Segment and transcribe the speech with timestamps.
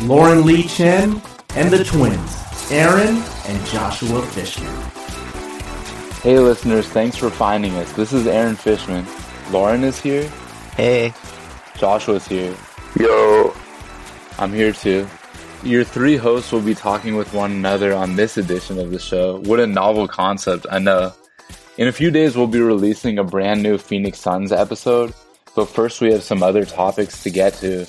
[0.00, 1.22] Lauren Lee Chen
[1.54, 4.74] and the twins, Aaron and Joshua Fishman.
[6.20, 7.90] Hey listeners, thanks for finding us.
[7.92, 9.06] This is Aaron Fishman.
[9.50, 10.28] Lauren is here.
[10.76, 11.14] Hey.
[11.78, 12.54] Joshua's here.
[12.98, 13.54] Yo.
[14.38, 15.08] I'm here too.
[15.62, 19.40] Your three hosts will be talking with one another on this edition of the show.
[19.40, 21.14] What a novel concept, I know.
[21.78, 25.14] In a few days, we'll be releasing a brand new Phoenix Suns episode,
[25.54, 27.86] but first we have some other topics to get to.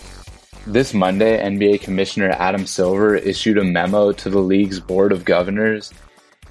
[0.67, 5.93] This Monday, NBA Commissioner Adam Silver issued a memo to the league's Board of Governors.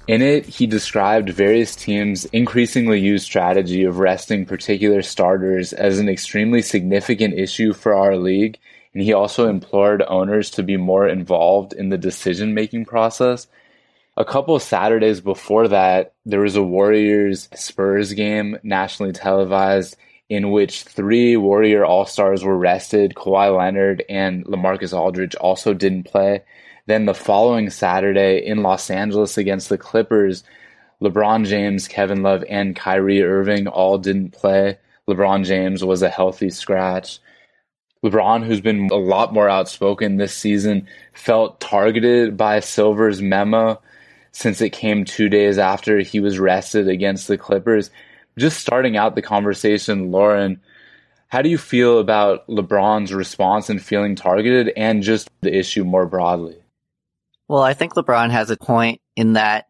[0.07, 6.07] In it, he described various teams' increasingly used strategy of resting particular starters as an
[6.07, 8.57] extremely significant issue for our league,
[8.93, 13.47] and he also implored owners to be more involved in the decision making process.
[14.15, 19.97] A couple Saturdays before that, there was a Warriors Spurs game, nationally televised,
[20.29, 23.15] in which three Warrior All Stars were rested.
[23.15, 26.43] Kawhi Leonard and Lamarcus Aldridge also didn't play.
[26.87, 30.43] Then the following Saturday in Los Angeles against the Clippers,
[31.01, 34.77] LeBron James, Kevin Love, and Kyrie Irving all didn't play.
[35.07, 37.19] LeBron James was a healthy scratch.
[38.03, 43.81] LeBron, who's been a lot more outspoken this season, felt targeted by Silver's memo
[44.31, 47.89] since it came two days after he was rested against the Clippers
[48.37, 50.61] just starting out the conversation, Lauren,
[51.27, 56.05] how do you feel about LeBron's response and feeling targeted and just the issue more
[56.05, 56.57] broadly?
[57.47, 59.65] Well, I think LeBron has a point in that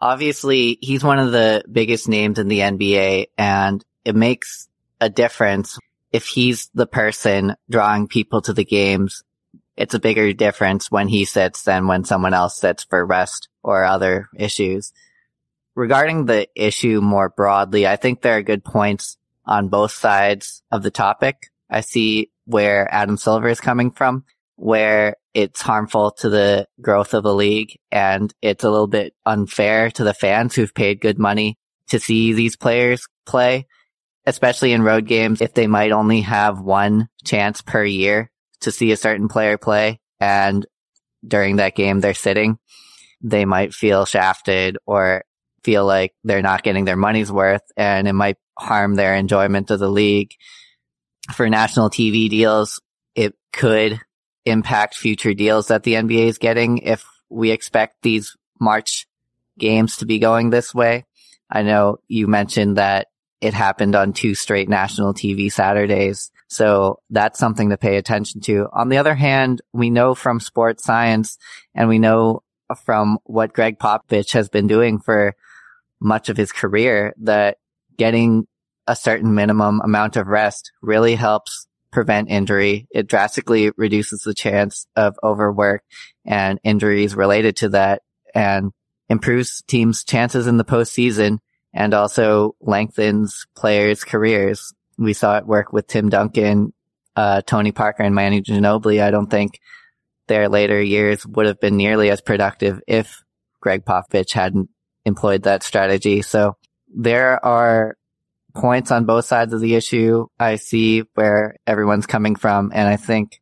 [0.00, 4.68] obviously he's one of the biggest names in the NBA and it makes
[5.00, 5.78] a difference
[6.12, 9.22] if he's the person drawing people to the games.
[9.76, 13.84] It's a bigger difference when he sits than when someone else sits for rest or
[13.84, 14.92] other issues
[15.78, 19.16] regarding the issue more broadly, I think there are good points
[19.46, 21.50] on both sides of the topic.
[21.70, 24.24] I see where Adam Silver is coming from,
[24.56, 29.88] where it's harmful to the growth of the league and it's a little bit unfair
[29.92, 31.56] to the fans who've paid good money
[31.90, 33.68] to see these players play,
[34.26, 38.90] especially in road games if they might only have one chance per year to see
[38.90, 40.66] a certain player play and
[41.24, 42.58] during that game they're sitting.
[43.20, 45.22] They might feel shafted or
[45.62, 49.78] feel like they're not getting their money's worth and it might harm their enjoyment of
[49.78, 50.32] the league.
[51.34, 52.80] For national TV deals,
[53.14, 54.00] it could
[54.44, 59.06] impact future deals that the NBA is getting if we expect these March
[59.58, 61.04] games to be going this way.
[61.50, 63.08] I know you mentioned that
[63.40, 66.30] it happened on two straight national TV Saturdays.
[66.48, 68.68] So that's something to pay attention to.
[68.72, 71.38] On the other hand, we know from sports science
[71.74, 72.42] and we know
[72.84, 75.34] from what Gregg Popovich has been doing for
[76.00, 77.58] much of his career that
[77.96, 78.46] getting
[78.86, 82.86] a certain minimum amount of rest really helps prevent injury.
[82.90, 85.82] It drastically reduces the chance of overwork
[86.24, 88.02] and injuries related to that
[88.34, 88.72] and
[89.08, 91.38] improves teams' chances in the postseason
[91.72, 94.72] and also lengthens players' careers.
[94.98, 96.72] We saw it work with Tim Duncan,
[97.16, 99.02] uh, Tony Parker and Manu Ginobili.
[99.02, 99.60] I don't think
[100.28, 103.22] their later years would have been nearly as productive if
[103.60, 104.68] Gregg Popovich hadn't
[105.08, 106.22] employed that strategy.
[106.22, 106.56] So
[106.94, 107.96] there are
[108.54, 110.26] points on both sides of the issue.
[110.38, 112.70] I see where everyone's coming from.
[112.72, 113.40] And I think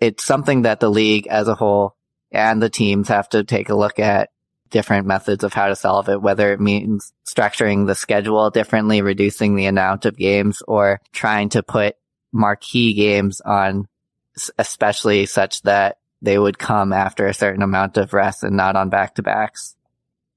[0.00, 1.96] it's something that the league as a whole
[2.32, 4.30] and the teams have to take a look at
[4.70, 9.54] different methods of how to solve it, whether it means structuring the schedule differently, reducing
[9.54, 11.94] the amount of games or trying to put
[12.32, 13.86] marquee games on,
[14.58, 18.88] especially such that they would come after a certain amount of rest and not on
[18.88, 19.73] back to backs.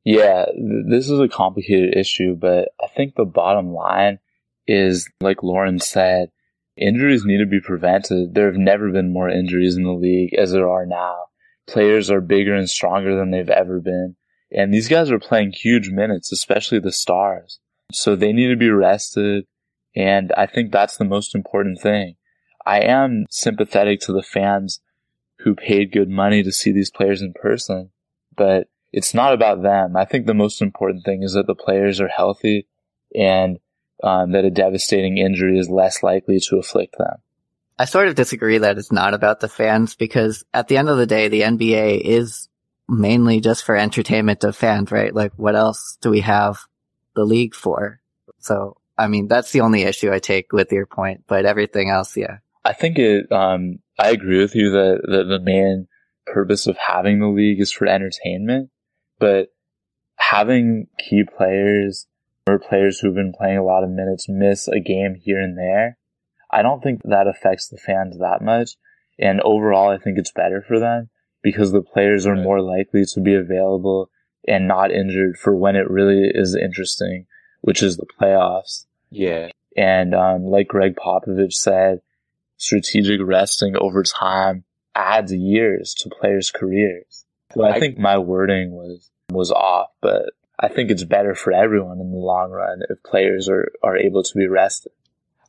[0.07, 4.19] Yeah, th- this is a complicated issue, but I think the bottom line
[4.65, 6.31] is, like Lauren said,
[6.77, 8.33] injuries need to be prevented.
[8.33, 11.25] There have never been more injuries in the league as there are now.
[11.67, 14.15] Players are bigger and stronger than they've ever been.
[14.49, 17.59] And these guys are playing huge minutes, especially the stars.
[17.91, 19.45] So they need to be rested.
[19.93, 22.15] And I think that's the most important thing.
[22.65, 24.79] I am sympathetic to the fans
[25.39, 27.91] who paid good money to see these players in person,
[28.37, 29.95] but it's not about them.
[29.95, 32.67] I think the most important thing is that the players are healthy
[33.13, 33.59] and
[34.03, 37.17] um, that a devastating injury is less likely to afflict them.
[37.77, 40.97] I sort of disagree that it's not about the fans because at the end of
[40.97, 42.49] the day, the NBA is
[42.89, 45.13] mainly just for entertainment of fans, right?
[45.13, 46.57] Like what else do we have
[47.15, 47.99] the league for?
[48.39, 52.17] So, I mean, that's the only issue I take with your point, but everything else,
[52.17, 52.37] yeah.
[52.65, 55.87] I think it, um, I agree with you that, that the main
[56.25, 58.71] purpose of having the league is for entertainment,
[59.19, 59.49] but
[60.17, 62.07] having key players
[62.47, 65.97] or players who've been playing a lot of minutes miss a game here and there,
[66.51, 68.71] I don't think that affects the fans that much.
[69.19, 71.09] And overall, I think it's better for them
[71.41, 74.09] because the players are more likely to be available
[74.47, 77.25] and not injured for when it really is interesting,
[77.61, 78.85] which is the playoffs.
[79.09, 79.49] Yeah.
[79.75, 82.01] And um, like Gregg Popovich said,
[82.57, 84.63] strategic resting over time
[84.95, 87.25] adds years to players' careers.
[87.53, 91.99] So I think my wording was was off, but I think it's better for everyone
[91.99, 94.91] in the long run if players are, are able to be rested.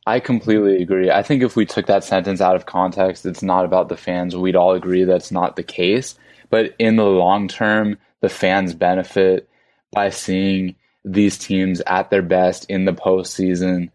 [0.05, 1.11] I completely agree.
[1.11, 4.35] I think if we took that sentence out of context, it's not about the fans.
[4.35, 6.15] We'd all agree that's not the case.
[6.49, 9.49] But in the long term, the fans benefit
[9.91, 10.75] by seeing
[11.05, 13.91] these teams at their best in the postseason.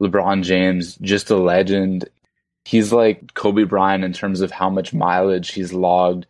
[0.00, 2.08] LeBron James, just a legend.
[2.64, 6.26] He's like Kobe Bryant in terms of how much mileage he's logged,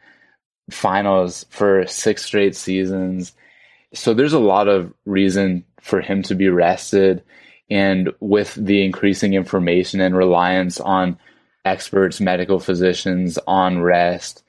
[0.71, 3.33] finals for six straight seasons.
[3.95, 7.23] So there's a lot of reason for him to be rested.
[7.71, 11.19] And with the increasing information and reliance on
[11.65, 14.43] experts, medical physicians on rest,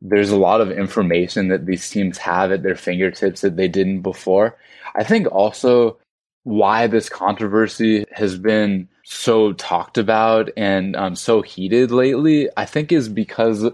[0.00, 4.02] there's a lot of information that these teams have at their fingertips that they didn't
[4.02, 4.56] before.
[4.94, 5.98] I think also
[6.44, 12.92] why this controversy has been so talked about and um, so heated lately, I think
[12.92, 13.66] is because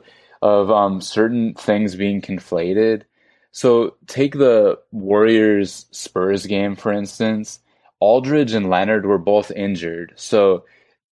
[0.44, 3.02] of um, certain things being conflated.
[3.50, 7.60] So take the Warriors Spurs game, for instance.
[7.98, 10.12] Aldridge and Leonard were both injured.
[10.16, 10.66] So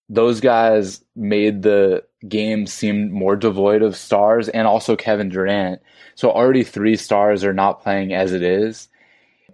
[0.09, 5.83] those guys made the game seem more devoid of stars and also Kevin Durant.
[6.15, 8.89] So already three stars are not playing as it is.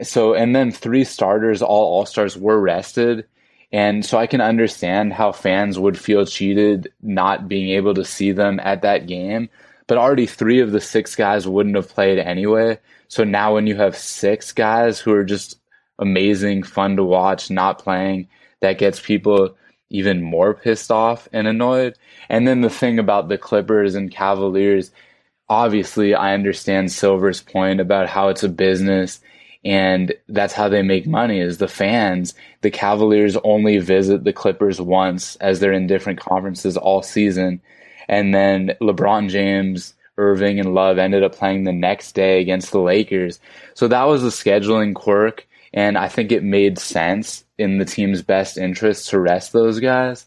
[0.03, 3.27] So, and then three starters, all all stars were rested.
[3.75, 8.31] And so I can understand how fans would feel cheated not being able to see
[8.31, 9.49] them at that game.
[9.89, 12.79] But already three of the six guys wouldn't have played anyway.
[13.09, 15.59] So now when you have six guys who are just
[15.99, 18.29] amazing, fun to watch, not playing,
[18.61, 19.57] that gets people
[19.91, 21.99] even more pissed off and annoyed.
[22.29, 24.93] And then the thing about the Clippers and Cavaliers,
[25.49, 29.19] obviously I understand Silver's point about how it's a business
[29.65, 32.35] and that's how they make money is the fans.
[32.61, 37.63] The Cavaliers only visit the Clippers once as they're in different conferences all season.
[38.07, 42.81] And then LeBron James, Irving, and Love ended up playing the next day against the
[42.81, 43.41] Lakers.
[43.73, 45.47] So that was a scheduling quirk.
[45.73, 50.27] And I think it made sense in the team's best interest to rest those guys.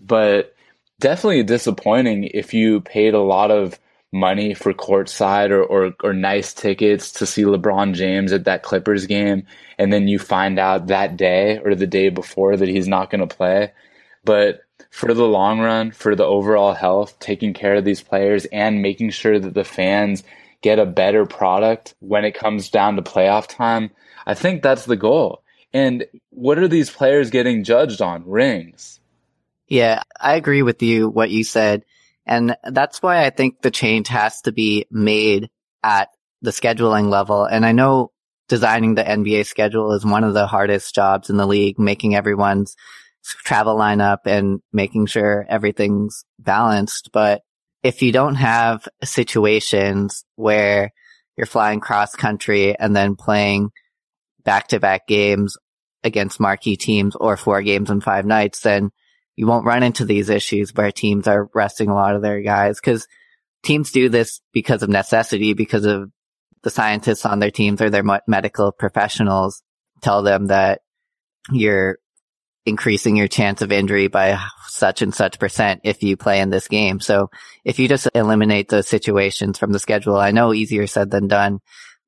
[0.00, 0.56] But
[0.98, 3.78] definitely disappointing if you paid a lot of
[4.12, 9.06] money for courtside or, or, or nice tickets to see LeBron James at that Clippers
[9.06, 9.46] game.
[9.78, 13.26] And then you find out that day or the day before that he's not going
[13.26, 13.72] to play.
[14.24, 14.60] But
[14.90, 19.10] for the long run, for the overall health, taking care of these players and making
[19.10, 20.22] sure that the fans
[20.60, 23.90] get a better product when it comes down to playoff time,
[24.26, 25.42] I think that's the goal.
[25.72, 28.28] And what are these players getting judged on?
[28.28, 29.00] Rings.
[29.66, 31.84] Yeah, I agree with you, what you said.
[32.26, 35.50] And that's why I think the change has to be made
[35.82, 36.08] at
[36.40, 37.44] the scheduling level.
[37.44, 38.12] And I know
[38.48, 42.76] designing the NBA schedule is one of the hardest jobs in the league, making everyone's
[43.24, 47.10] travel lineup and making sure everything's balanced.
[47.12, 47.42] But
[47.82, 50.92] if you don't have situations where
[51.36, 53.70] you're flying cross country and then playing
[54.44, 55.56] back to back games
[56.04, 58.90] against marquee teams or four games in five nights, then
[59.42, 62.80] you won't run into these issues where teams are resting a lot of their guys
[62.80, 63.08] because
[63.64, 66.12] teams do this because of necessity, because of
[66.62, 69.60] the scientists on their teams or their medical professionals
[70.00, 70.82] tell them that
[71.50, 71.98] you're
[72.64, 76.68] increasing your chance of injury by such and such percent if you play in this
[76.68, 77.00] game.
[77.00, 77.28] So
[77.64, 81.58] if you just eliminate those situations from the schedule, I know easier said than done.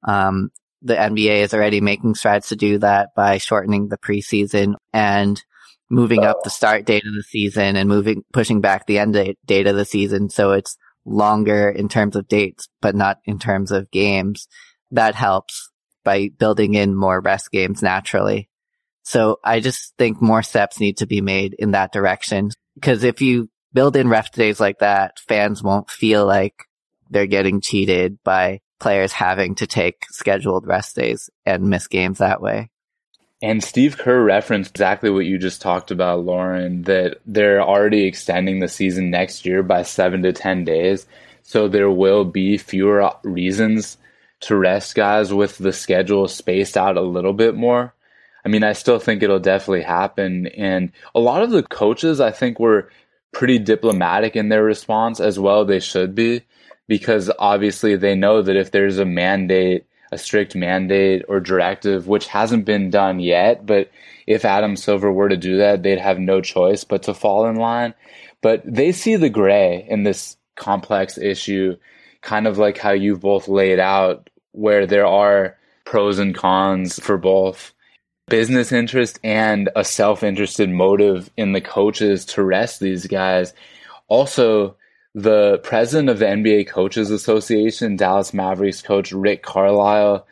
[0.06, 0.50] Um,
[0.82, 5.42] the NBA is already making strides to do that by shortening the preseason and
[5.94, 9.66] moving up the start date of the season and moving, pushing back the end date
[9.66, 10.28] of the season.
[10.28, 14.48] So it's longer in terms of dates, but not in terms of games.
[14.90, 15.70] That helps
[16.04, 18.48] by building in more rest games naturally.
[19.02, 22.50] So I just think more steps need to be made in that direction.
[22.80, 26.54] Cause if you build in rest days like that, fans won't feel like
[27.10, 32.40] they're getting cheated by players having to take scheduled rest days and miss games that
[32.40, 32.70] way.
[33.44, 38.60] And Steve Kerr referenced exactly what you just talked about, Lauren, that they're already extending
[38.60, 41.04] the season next year by seven to 10 days.
[41.42, 43.98] So there will be fewer reasons
[44.40, 47.92] to rest guys with the schedule spaced out a little bit more.
[48.46, 50.46] I mean, I still think it'll definitely happen.
[50.46, 52.88] And a lot of the coaches, I think, were
[53.30, 55.66] pretty diplomatic in their response as well.
[55.66, 56.46] They should be
[56.88, 59.84] because obviously they know that if there's a mandate,
[60.14, 63.90] a strict mandate or directive, which hasn't been done yet, but
[64.26, 67.56] if Adam Silver were to do that, they'd have no choice but to fall in
[67.56, 67.92] line.
[68.40, 71.76] But they see the gray in this complex issue,
[72.22, 77.18] kind of like how you've both laid out, where there are pros and cons for
[77.18, 77.72] both
[78.28, 83.52] business interest and a self-interested motive in the coaches to rest these guys.
[84.08, 84.76] Also,
[85.14, 90.26] the president of the NBA Coaches Association, Dallas Mavericks coach Rick Carlisle,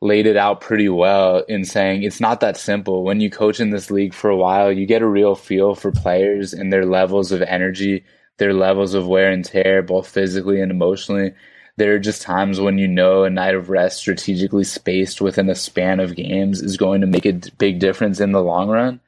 [0.00, 3.04] laid it out pretty well in saying it's not that simple.
[3.04, 5.90] When you coach in this league for a while, you get a real feel for
[5.90, 8.04] players and their levels of energy,
[8.36, 11.32] their levels of wear and tear, both physically and emotionally.
[11.76, 15.54] There are just times when you know a night of rest strategically spaced within a
[15.54, 19.00] span of games is going to make a big difference in the long run.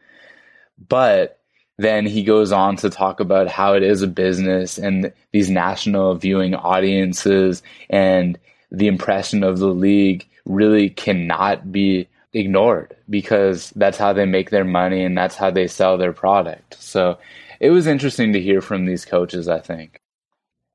[0.89, 1.40] But
[1.81, 6.15] then he goes on to talk about how it is a business and these national
[6.15, 8.39] viewing audiences and
[8.71, 14.65] the impression of the league really cannot be ignored because that's how they make their
[14.65, 16.77] money and that's how they sell their product.
[16.83, 17.17] So
[17.61, 20.03] it was interesting to hear from these coaches, I think.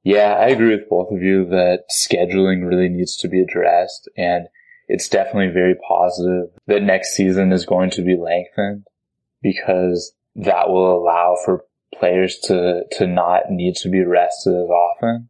[0.03, 4.47] Yeah, I agree with both of you that scheduling really needs to be addressed and
[4.87, 8.87] it's definitely very positive that next season is going to be lengthened
[9.43, 15.29] because that will allow for players to, to not need to be rested as often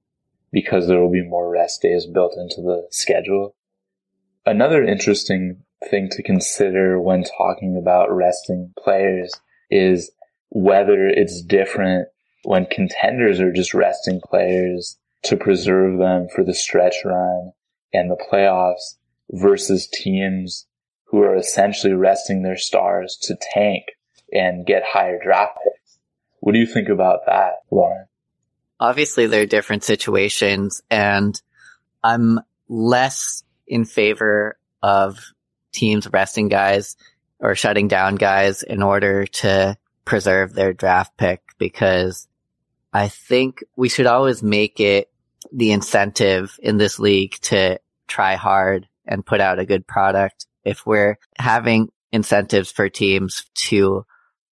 [0.52, 3.56] because there will be more rest days built into the schedule.
[4.46, 9.34] Another interesting thing to consider when talking about resting players
[9.70, 10.12] is
[10.50, 12.08] whether it's different
[12.44, 17.52] when contenders are just resting players to preserve them for the stretch run
[17.92, 18.96] and the playoffs
[19.32, 20.68] versus teams
[21.06, 23.84] who are essentially resting their stars to tank
[24.32, 26.00] and get higher draft picks.
[26.40, 28.06] What do you think about that, Lauren?
[28.80, 31.40] Obviously, there are different situations, and
[32.04, 35.18] I'm less in favor of
[35.72, 36.96] teams resting guys
[37.40, 42.28] or shutting down guys in order to preserve their draft pick because
[42.94, 45.10] I think we should always make it
[45.52, 50.48] the incentive in this league to try hard and put out a good product.
[50.64, 54.06] If we're having incentives for teams to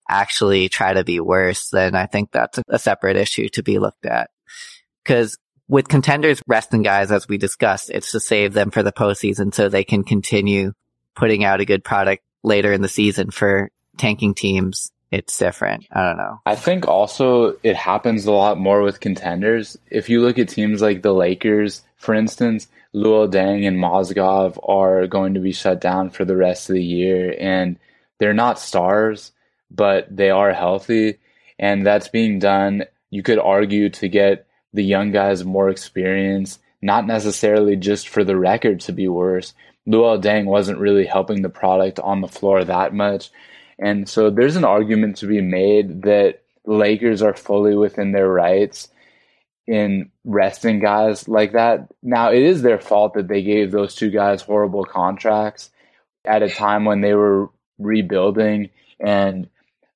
[0.10, 4.06] actually try to be worse, then I think that's a separate issue to be looked
[4.06, 4.30] at.
[5.06, 9.54] Cause with contenders resting guys, as we discussed, it's to save them for the postseason
[9.54, 10.74] so they can continue
[11.16, 14.92] putting out a good product later in the season for tanking teams.
[15.12, 15.86] It's different.
[15.92, 16.40] I don't know.
[16.46, 19.78] I think also it happens a lot more with contenders.
[19.92, 25.06] If you look at teams like the Lakers, for instance, Luol Deng and Mozgov are
[25.08, 27.78] going to be shut down for the rest of the year and
[28.18, 29.32] they're not stars
[29.70, 31.20] but they are healthy.
[31.60, 37.06] And that's being done, you could argue, to get the young guys more experience, not
[37.06, 39.54] necessarily just for the record to be worse.
[39.88, 43.32] Luol Deng wasn't really helping the product on the floor that much.
[43.80, 48.88] And so there's an argument to be made that Lakers are fully within their rights
[49.68, 51.88] in resting guys like that.
[52.02, 55.70] Now, it is their fault that they gave those two guys horrible contracts
[56.26, 59.50] at a time when they were rebuilding and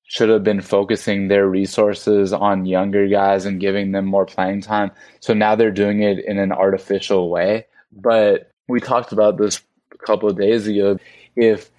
[0.08, 4.90] should have been focusing their resources on younger guys and giving them more playing time.
[5.20, 7.66] So now they're doing it in an artificial way.
[7.92, 9.60] But we talked about this
[9.92, 10.98] a couple of days ago.
[11.36, 11.70] If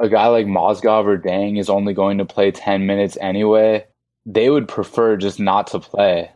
[0.00, 3.86] a guy like Mozgov or Deng is only going to play 10 minutes anyway,
[4.26, 6.32] they would prefer just not to play,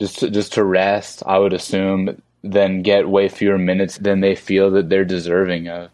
[0.00, 4.34] just to, just to rest, I would assume, than get way fewer minutes than they
[4.34, 5.90] feel that they're deserving of.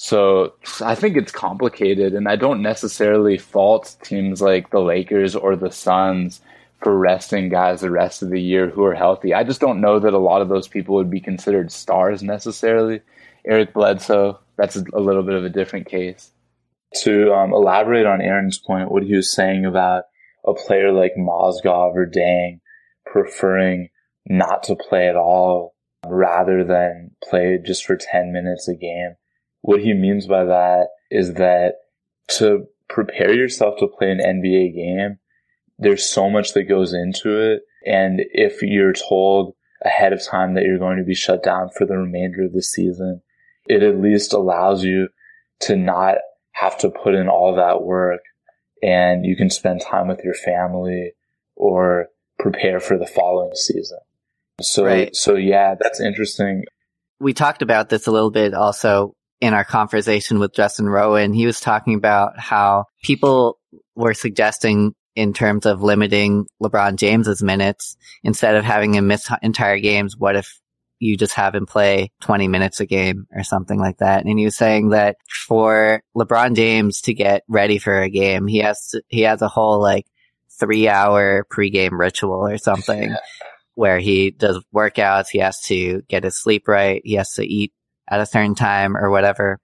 [0.00, 5.56] So I think it's complicated, and I don't necessarily fault teams like the Lakers or
[5.56, 6.40] the Suns
[6.80, 9.34] for resting guys the rest of the year who are healthy.
[9.34, 13.00] I just don't know that a lot of those people would be considered stars necessarily.
[13.44, 16.30] Eric Bledsoe, that's a little bit of a different case.
[17.02, 20.04] To um, elaborate on Aaron's point, what he was saying about
[20.46, 22.60] a player like Mozgov or Deng
[23.04, 23.88] preferring
[24.26, 25.74] not to play at all
[26.06, 29.16] rather than play just for 10 minutes a game
[29.62, 31.74] what he means by that is that
[32.28, 35.18] to prepare yourself to play an NBA game,
[35.78, 37.62] there's so much that goes into it.
[37.86, 41.86] And if you're told ahead of time that you're going to be shut down for
[41.86, 43.22] the remainder of the season,
[43.66, 45.08] it at least allows you
[45.60, 46.16] to not
[46.52, 48.20] have to put in all that work
[48.82, 51.12] and you can spend time with your family
[51.56, 52.06] or
[52.38, 53.98] prepare for the following season.
[54.60, 55.14] So, Right.
[55.14, 56.64] so yeah, that's interesting.
[57.20, 61.32] we talked about this a little bit also in our conversation with Justin Rowan.
[61.32, 63.58] He was talking about how people
[63.94, 69.78] were suggesting in terms of limiting LeBron James's minutes instead of having him miss entire
[69.78, 70.16] games.
[70.16, 70.60] What if
[71.00, 74.24] you just have him play 20 minutes a game or something like that?
[74.24, 75.16] And he was saying that
[75.46, 79.48] for LeBron James to get ready for a game, he has to, he has a
[79.48, 80.06] whole like
[80.58, 83.14] three hour pregame ritual or something
[83.74, 85.28] where he does workouts.
[85.30, 87.00] He has to get his sleep right.
[87.04, 87.72] He has to eat
[88.08, 89.58] at a certain time or whatever.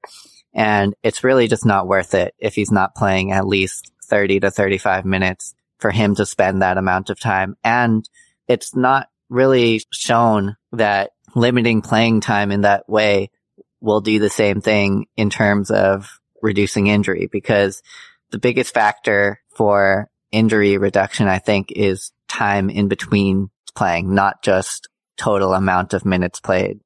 [0.55, 4.51] And it's really just not worth it if he's not playing at least 30 to
[4.51, 7.57] 35 minutes for him to spend that amount of time.
[7.65, 8.09] And
[8.47, 13.31] it's not really shown that limiting playing time in that way
[13.81, 17.83] will do the same thing in terms of reducing injury because
[18.31, 24.89] the biggest factor for injury reduction, I think, is time in between playing, not just
[25.17, 26.81] total amount of minutes played.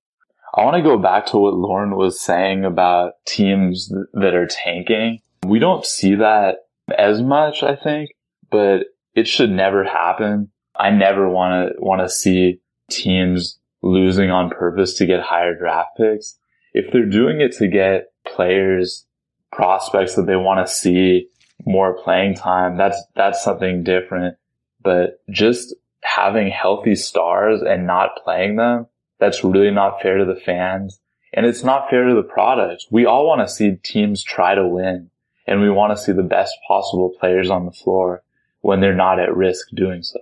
[0.54, 5.20] I want to go back to what Lauren was saying about teams that are tanking.
[5.46, 6.56] We don't see that
[6.96, 8.10] as much, I think,
[8.50, 10.50] but it should never happen.
[10.76, 15.90] I never want to want to see teams losing on purpose to get higher draft
[15.96, 16.38] picks.
[16.72, 19.06] If they're doing it to get players,
[19.52, 21.28] prospects that they want to see
[21.66, 24.36] more playing time, that's that's something different.
[24.82, 28.86] But just having healthy stars and not playing them,
[29.18, 31.00] that's really not fair to the fans.
[31.32, 32.86] And it's not fair to the product.
[32.90, 35.10] We all want to see teams try to win
[35.46, 38.22] and we want to see the best possible players on the floor
[38.60, 40.18] when they're not at risk doing so.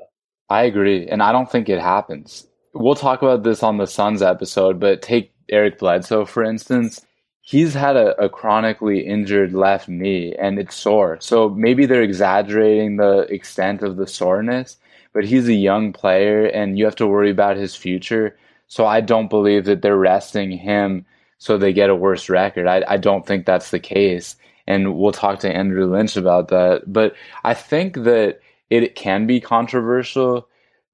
[0.49, 2.47] I agree, and I don't think it happens.
[2.73, 7.05] We'll talk about this on the Suns episode, but take Eric Bledsoe, for instance.
[7.41, 11.19] He's had a, a chronically injured left knee and it's sore.
[11.21, 14.79] So maybe they're exaggerating the extent of the soreness,
[15.13, 18.37] but he's a young player and you have to worry about his future.
[18.69, 21.07] So I don't believe that they're resting him
[21.39, 22.67] so they get a worse record.
[22.67, 24.37] I, I don't think that's the case.
[24.67, 26.83] And we'll talk to Andrew Lynch about that.
[26.87, 30.49] But I think that it can be controversial,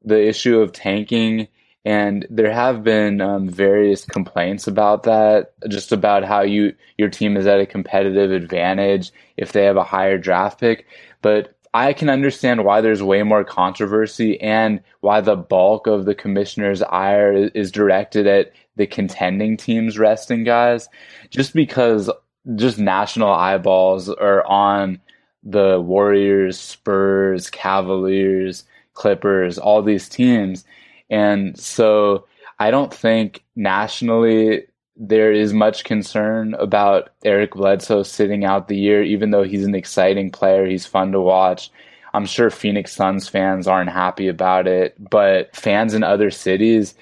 [0.04, 1.48] the issue of tanking.
[1.84, 7.36] And there have been um, various complaints about that, just about how you your team
[7.36, 10.86] is at a competitive advantage if they have a higher draft pick.
[11.22, 16.14] But I can understand why there's way more controversy and why the bulk of the
[16.14, 20.88] commissioner's ire is- directed at the contending teams resting guys,
[21.30, 22.10] just because
[22.56, 25.00] just national eyeballs are on
[25.42, 30.64] the Warriors, Spurs, Cavaliers, Clippers, all these teams.
[31.10, 32.26] And so
[32.58, 34.64] I don't think nationally
[34.96, 39.74] there is much concern about Eric Bledsoe sitting out the year, even though he's an
[39.74, 40.66] exciting player.
[40.66, 41.70] He's fun to watch.
[42.14, 46.94] I'm sure Phoenix Suns fans aren't happy about it, but fans in other cities,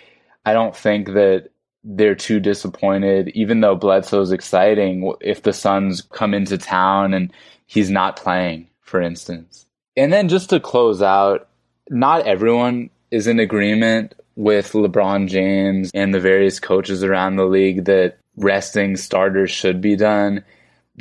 [0.47, 1.51] I don't think that
[1.83, 7.33] they're too disappointed, even though Bledsoe's exciting if the Suns come into town and
[7.67, 9.67] he's not playing, for instance.
[9.97, 11.49] And then just to close out,
[11.89, 17.85] not everyone is in agreement with LeBron James and the various coaches around the league
[17.85, 20.43] that resting starters should be done.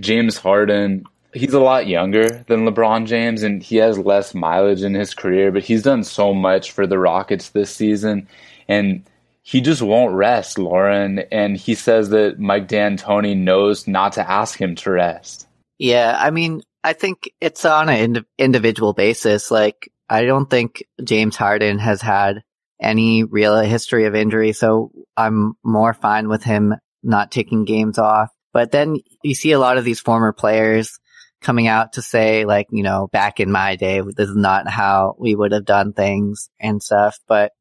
[0.02, 4.94] James Harden, he's a lot younger than LeBron James and he has less mileage in
[4.94, 8.28] his career, but he's done so much for the Rockets this season
[8.68, 9.04] and
[9.42, 11.20] he just won't rest, Lauren.
[11.32, 15.48] And he says that Mike D'Antoni knows not to ask him to rest.
[15.78, 19.50] Yeah, I mean, I think it's on an ind- individual basis.
[19.50, 22.44] Like, I don't think James Harden has had
[22.82, 28.30] any real history of injury, so I'm more fine with him not taking games off.
[28.54, 31.00] But then you see a lot of these former players
[31.42, 35.16] coming out to say, like, you know, back in my day, this is not how
[35.20, 37.18] we would have done things and stuff.
[37.28, 37.52] But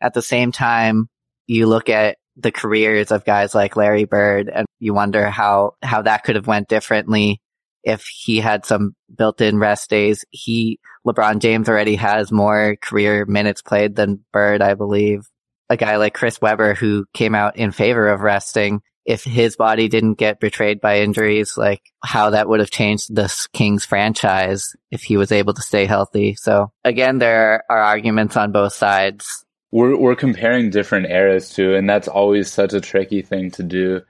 [0.00, 1.08] at the same time,
[1.46, 6.02] you look at the careers of guys like Larry Bird and you wonder how, how
[6.02, 7.40] that could have went differently
[7.84, 10.24] if he had some built-in rest days.
[10.30, 15.28] He, LeBron James already has more career minutes played than Bird, I believe.
[15.68, 18.82] A guy like Chris Webber who came out in favor of resting.
[19.04, 23.34] If his body didn't get betrayed by injuries, like how that would have changed the
[23.52, 26.36] Kings franchise if he was able to stay healthy.
[26.36, 29.44] So again, there are arguments on both sides.
[29.72, 34.02] We're we're comparing different eras too, and that's always such a tricky thing to do.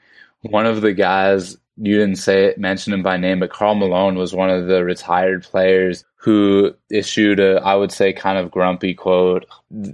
[0.42, 4.16] One of the guys you didn't say it, mention him by name, but Karl Malone
[4.16, 8.94] was one of the retired players who issued a, I would say, kind of grumpy
[8.94, 9.44] quote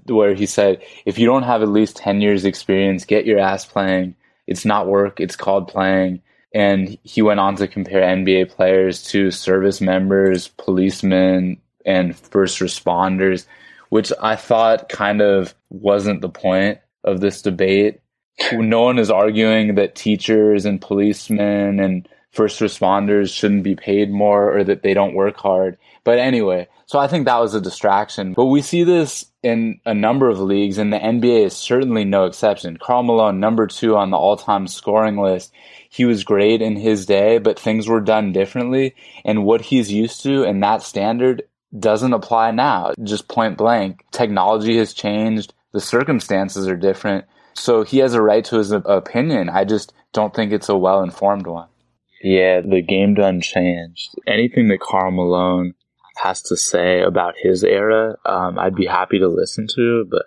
[0.07, 3.65] where he said, "If you don't have at least ten years experience, get your ass
[3.65, 4.15] playing.
[4.47, 6.21] It's not work; it's called playing."
[6.55, 13.47] And he went on to compare NBA players to service members, policemen, and first responders,
[13.89, 18.01] which I thought kind of wasn't the point of this debate.
[18.53, 24.57] No one is arguing that teachers and policemen and first responders shouldn't be paid more
[24.57, 25.79] or that they don't work hard.
[26.09, 28.33] But anyway, so I think that was a distraction.
[28.33, 32.25] But we see this in a number of leagues, and the NBA is certainly no
[32.25, 32.79] exception.
[32.79, 35.53] Karl Malone, number two on the all time scoring list.
[35.91, 38.95] He was great in his day, but things were done differently.
[39.23, 41.43] And what he's used to and that standard
[41.79, 42.95] doesn't apply now.
[43.03, 44.03] Just point blank.
[44.11, 45.53] Technology has changed.
[45.75, 47.27] The circumstances are different.
[47.53, 49.51] So he has a right to his opinion.
[49.51, 51.69] I just don't think it's a well informed one.
[52.23, 54.15] Yeah, the game done changed.
[54.27, 55.75] Anything that Karl Malone
[56.23, 60.25] has to say about his era, um, I'd be happy to listen to, but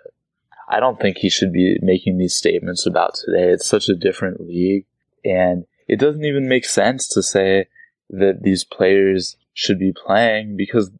[0.68, 3.50] I don't think he should be making these statements about today.
[3.50, 4.86] It's such a different league,
[5.24, 7.66] and it doesn't even make sense to say
[8.10, 10.90] that these players should be playing because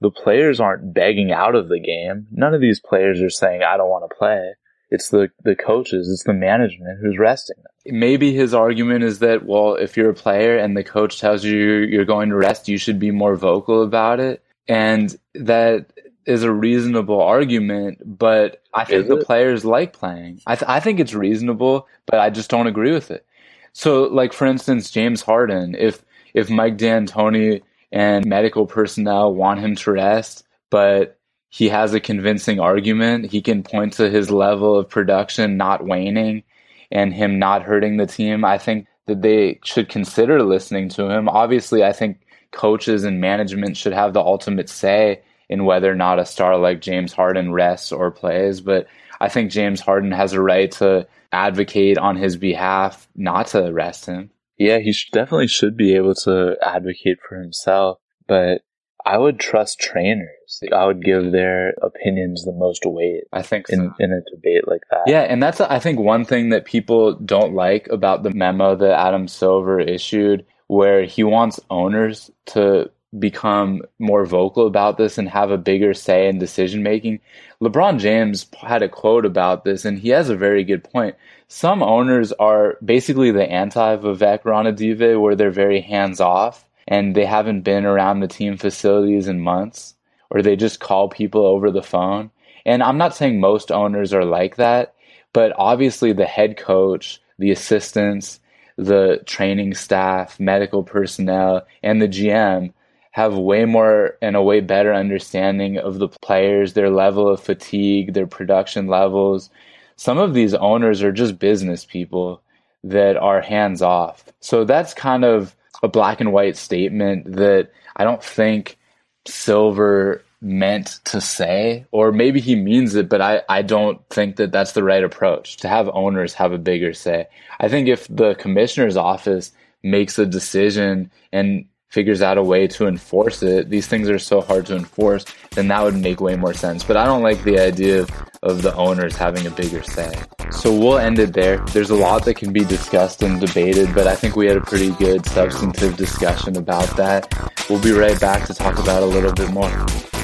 [0.00, 2.26] the players aren't begging out of the game.
[2.30, 4.54] None of these players are saying, I don't want to play.
[4.90, 7.72] It's the, the coaches, it's the management who's resting them.
[7.90, 11.52] Maybe his argument is that, well, if you're a player and the coach tells you
[11.52, 14.42] you're going to rest, you should be more vocal about it.
[14.68, 15.86] And that
[16.26, 20.40] is a reasonable argument, but I think the players like playing.
[20.46, 23.26] I, th- I think it's reasonable, but I just don't agree with it.
[23.72, 29.74] So, like for instance, James Harden, if if Mike D'Antoni and medical personnel want him
[29.76, 33.30] to rest, but he has a convincing argument.
[33.30, 36.44] He can point to his level of production not waning
[36.90, 38.44] and him not hurting the team.
[38.44, 41.28] I think that they should consider listening to him.
[41.28, 42.18] Obviously, I think
[42.52, 46.80] coaches and management should have the ultimate say in whether or not a star like
[46.80, 48.60] James Harden rests or plays.
[48.60, 48.86] But
[49.20, 54.06] I think James Harden has a right to advocate on his behalf not to rest
[54.06, 54.30] him.
[54.58, 57.98] Yeah, he should, definitely should be able to advocate for himself.
[58.26, 58.62] But
[59.04, 60.62] I would trust trainers.
[60.72, 63.24] I would give their opinions the most weight.
[63.32, 63.74] I think so.
[63.74, 65.04] in, in a debate like that.
[65.06, 68.98] Yeah, and that's I think one thing that people don't like about the memo that
[68.98, 75.50] Adam Silver issued, where he wants owners to become more vocal about this and have
[75.50, 77.20] a bigger say in decision making.
[77.60, 81.16] LeBron James had a quote about this, and he has a very good point.
[81.48, 87.24] Some owners are basically the anti Vivek Ranadive, where they're very hands off and they
[87.24, 89.94] haven't been around the team facilities in months,
[90.28, 92.30] or they just call people over the phone.
[92.66, 94.94] And I'm not saying most owners are like that,
[95.32, 98.40] but obviously the head coach, the assistants,
[98.76, 102.72] the training staff, medical personnel, and the GM
[103.12, 108.14] have way more and a way better understanding of the players, their level of fatigue,
[108.14, 109.50] their production levels.
[109.96, 112.42] Some of these owners are just business people
[112.82, 114.24] that are hands off.
[114.40, 118.78] So that's kind of a black and white statement that I don't think
[119.26, 124.52] Silver meant to say, or maybe he means it, but I, I don't think that
[124.52, 127.26] that's the right approach to have owners have a bigger say.
[127.58, 129.52] I think if the commissioner's office
[129.82, 134.40] makes a decision and figures out a way to enforce it, these things are so
[134.40, 136.84] hard to enforce, then that would make way more sense.
[136.84, 138.10] But I don't like the idea of,
[138.42, 140.12] of the owners having a bigger say.
[140.50, 141.58] So we'll end it there.
[141.72, 144.60] There's a lot that can be discussed and debated, but I think we had a
[144.60, 147.28] pretty good substantive discussion about that.
[147.68, 150.19] We'll be right back to talk about a little bit more.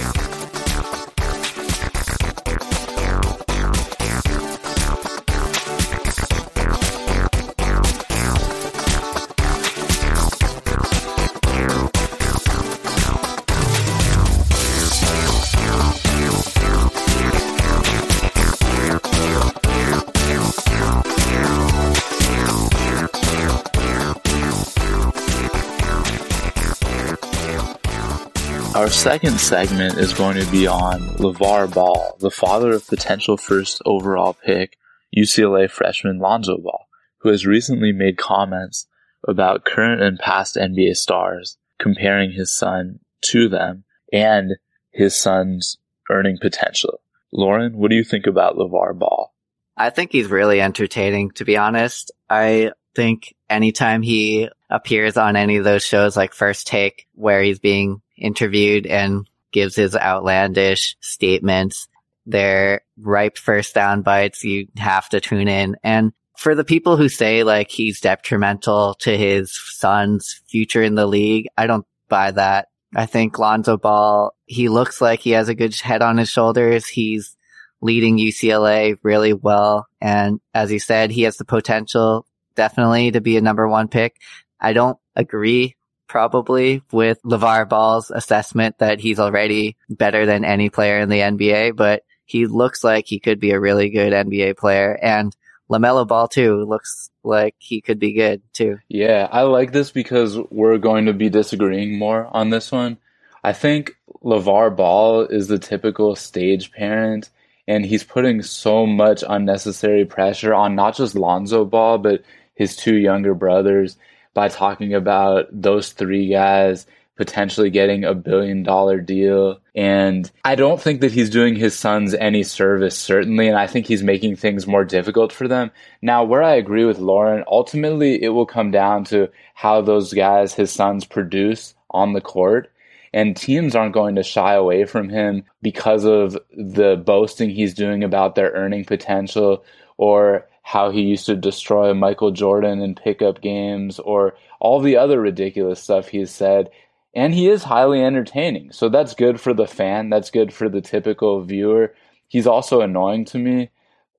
[29.06, 34.32] Second segment is going to be on LeVar Ball, the father of potential first overall
[34.32, 34.76] pick,
[35.16, 36.88] UCLA freshman Lonzo Ball,
[37.18, 38.88] who has recently made comments
[39.22, 44.56] about current and past NBA stars, comparing his son to them and
[44.90, 45.78] his son's
[46.10, 47.00] earning potential.
[47.32, 49.32] Lauren, what do you think about LeVar Ball?
[49.76, 52.10] I think he's really entertaining, to be honest.
[52.28, 57.60] I think anytime he appears on any of those shows like First Take, where he's
[57.60, 61.88] being interviewed and gives his outlandish statements.
[62.26, 64.44] They're ripe first down bites.
[64.44, 65.76] You have to tune in.
[65.82, 71.06] And for the people who say like he's detrimental to his son's future in the
[71.06, 72.68] league, I don't buy that.
[72.94, 76.86] I think Lonzo Ball, he looks like he has a good head on his shoulders.
[76.86, 77.36] He's
[77.80, 79.86] leading UCLA really well.
[80.00, 84.16] And as he said, he has the potential definitely to be a number one pick.
[84.60, 85.75] I don't agree
[86.08, 91.76] probably with LeVar Ball's assessment that he's already better than any player in the NBA,
[91.76, 94.98] but he looks like he could be a really good NBA player.
[95.00, 95.34] And
[95.70, 98.78] LaMelo Ball too looks like he could be good too.
[98.88, 102.98] Yeah, I like this because we're going to be disagreeing more on this one.
[103.42, 107.30] I think LeVar Ball is the typical stage parent
[107.68, 112.22] and he's putting so much unnecessary pressure on not just Lonzo Ball, but
[112.54, 113.96] his two younger brothers
[114.36, 119.58] by talking about those three guys potentially getting a billion dollar deal.
[119.74, 123.48] And I don't think that he's doing his sons any service, certainly.
[123.48, 125.70] And I think he's making things more difficult for them.
[126.02, 130.52] Now, where I agree with Lauren, ultimately it will come down to how those guys,
[130.52, 132.70] his sons, produce on the court.
[133.14, 138.04] And teams aren't going to shy away from him because of the boasting he's doing
[138.04, 139.64] about their earning potential
[139.96, 145.20] or how he used to destroy Michael Jordan in pickup games or all the other
[145.20, 146.70] ridiculous stuff he's said
[147.16, 148.70] and he is highly entertaining.
[148.72, 150.10] So that's good for the fan.
[150.10, 151.94] That's good for the typical viewer.
[152.28, 153.70] He's also annoying to me,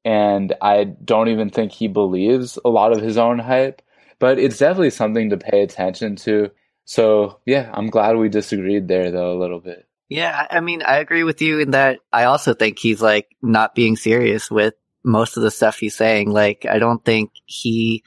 [0.03, 3.83] and I don't even think he believes a lot of his own hype.
[4.17, 6.49] But it's definitely something to pay attention to.
[6.85, 9.85] So yeah, I'm glad we disagreed there though a little bit.
[10.09, 13.75] Yeah, I mean, I agree with you in that I also think he's like not
[13.75, 14.73] being serious with
[15.07, 16.29] most of the stuff he's saying.
[16.31, 18.03] Like, I don't think he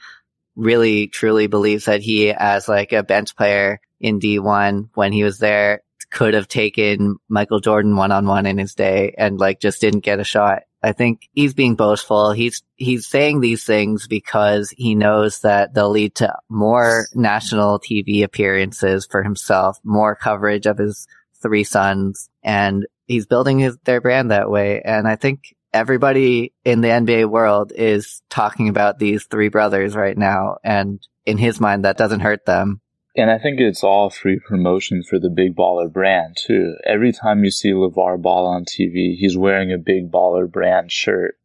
[0.55, 5.37] really truly believes that he, as like a bench player, in D1 when he was
[5.37, 9.79] there could have taken Michael Jordan one on one in his day and like just
[9.79, 10.63] didn't get a shot.
[10.83, 12.33] I think he's being boastful.
[12.33, 18.23] He's, he's saying these things because he knows that they'll lead to more national TV
[18.23, 21.07] appearances for himself, more coverage of his
[21.41, 24.81] three sons, and he's building his, their brand that way.
[24.83, 30.17] And I think everybody in the NBA world is talking about these three brothers right
[30.17, 30.57] now.
[30.63, 32.81] And in his mind, that doesn't hurt them.
[33.15, 36.75] And I think it's all free promotion for the Big Baller brand too.
[36.85, 41.37] Every time you see LeVar Ball on TV, he's wearing a Big Baller brand shirt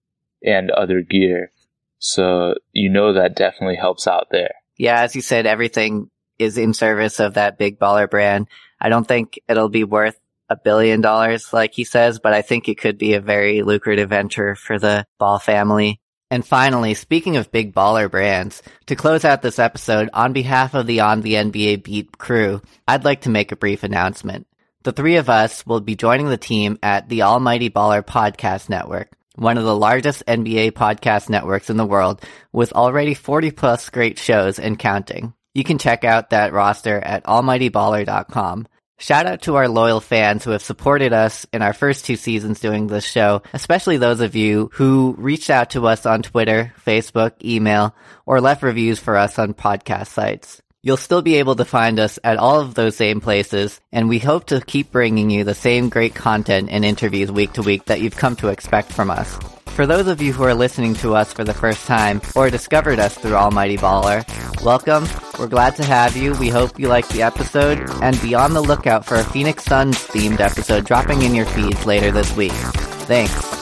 [0.45, 1.51] and other gear.
[1.99, 4.53] So you know that definitely helps out there.
[4.77, 8.47] Yeah, as you said, everything is in service of that Big Baller brand.
[8.81, 12.69] I don't think it'll be worth a billion dollars like he says, but I think
[12.69, 16.01] it could be a very lucrative venture for the Ball family.
[16.31, 20.87] And finally, speaking of big baller brands, to close out this episode, on behalf of
[20.87, 24.47] the On the NBA Beat crew, I'd like to make a brief announcement.
[24.83, 29.13] The three of us will be joining the team at the Almighty Baller Podcast Network,
[29.37, 32.21] one of the largest NBA podcast networks in the world,
[32.53, 35.33] with already 40 plus great shows and counting.
[35.55, 38.67] You can check out that roster at almightyballer.com.
[38.99, 42.61] Shout out to our loyal fans who have supported us in our first two seasons
[42.61, 47.33] doing this show, especially those of you who reached out to us on Twitter, Facebook,
[47.45, 50.63] email, or left reviews for us on podcast sites.
[50.87, 54.21] You'll still be able to find us at all of those same places, and we
[54.21, 58.01] hope to keep bringing you the same great content and interviews week to week that
[58.01, 59.37] you've come to expect from us.
[59.75, 63.01] For those of you who are listening to us for the first time or discovered
[63.01, 64.23] us through Almighty Baller,
[64.63, 65.09] welcome.
[65.41, 66.35] We're glad to have you.
[66.35, 69.99] We hope you liked the episode and be on the lookout for a Phoenix Suns
[69.99, 72.53] themed episode dropping in your feeds later this week.
[72.53, 73.56] Thanks.